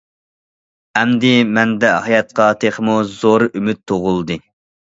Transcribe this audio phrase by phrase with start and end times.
[1.01, 4.43] ئەمدى مەندە ھاياتقا تېخىمۇ زور ئۈمىد تۇغۇلدى.